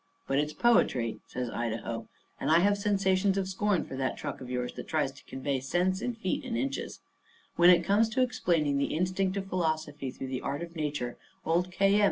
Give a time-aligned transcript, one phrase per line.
[0.25, 2.07] But it's poetry," says Idaho,
[2.39, 5.59] "and I have sensations of scorn for that truck of yours that tries to convey
[5.59, 7.01] sense in feet and inches.
[7.55, 11.71] When it comes to explaining the instinct of philosophy through the art of nature, old
[11.71, 11.97] K.
[11.97, 11.99] M.